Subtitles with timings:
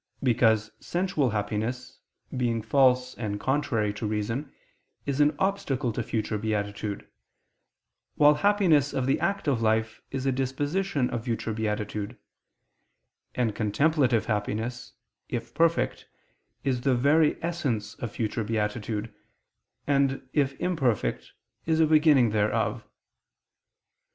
[0.23, 1.99] Because sensual happiness,
[2.35, 4.51] being false and contrary to reason,
[5.05, 7.07] is an obstacle to future beatitude;
[8.15, 12.17] while happiness of the active life is a disposition of future beatitude;
[13.35, 14.93] and contemplative happiness,
[15.29, 16.07] if perfect,
[16.63, 19.13] is the very essence of future beatitude,
[19.85, 21.33] and, if imperfect,
[21.67, 22.87] is a beginning thereof.